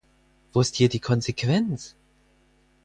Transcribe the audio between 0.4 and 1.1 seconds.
Wo ist hier die